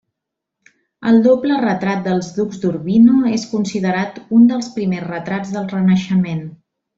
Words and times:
El 1.09 1.19
doble 1.27 1.59
retrat 1.65 2.01
dels 2.07 2.29
ducs 2.37 2.61
d'Urbino 2.63 3.19
és 3.35 3.45
considerat 3.53 4.19
un 4.39 4.49
dels 4.53 4.71
primers 4.79 5.07
retrats 5.13 5.55
del 5.59 5.71
Renaixement. 5.77 6.43